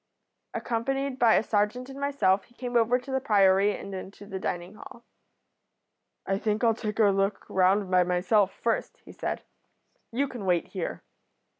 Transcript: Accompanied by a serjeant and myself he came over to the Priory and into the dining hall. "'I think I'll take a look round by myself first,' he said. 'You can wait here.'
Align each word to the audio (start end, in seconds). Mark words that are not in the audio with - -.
Accompanied 0.55 1.19
by 1.19 1.35
a 1.35 1.43
serjeant 1.43 1.87
and 1.87 1.99
myself 2.01 2.45
he 2.45 2.55
came 2.55 2.75
over 2.75 2.97
to 2.97 3.11
the 3.11 3.19
Priory 3.21 3.77
and 3.77 3.93
into 3.93 4.25
the 4.25 4.39
dining 4.39 4.73
hall. 4.73 5.05
"'I 6.25 6.39
think 6.39 6.63
I'll 6.63 6.73
take 6.73 6.97
a 6.97 7.03
look 7.11 7.45
round 7.47 7.91
by 7.91 8.01
myself 8.03 8.51
first,' 8.51 8.97
he 9.05 9.11
said. 9.11 9.43
'You 10.11 10.27
can 10.27 10.45
wait 10.45 10.69
here.' 10.69 11.03